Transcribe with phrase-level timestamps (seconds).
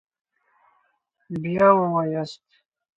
[1.43, 2.43] بیا ووایاست